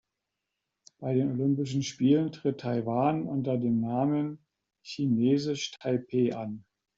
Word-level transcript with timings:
Bei 0.97 1.13
den 1.13 1.29
Olympischen 1.33 1.83
Spielen 1.83 2.31
tritt 2.31 2.61
Taiwan 2.61 3.27
unter 3.27 3.55
dem 3.59 3.79
Namen 3.81 4.39
„Chinesisch 4.83 5.73
Taipeh“ 5.77 6.33
an. 6.33 6.63